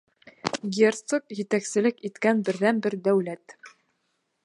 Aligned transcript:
Герцог 0.77 1.35
етәкселек 1.41 2.03
иткән 2.09 2.43
берҙән-бер 2.49 3.01
дәүләт. 3.09 3.59